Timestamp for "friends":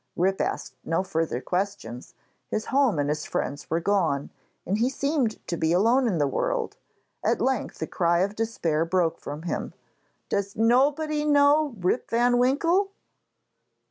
3.27-3.69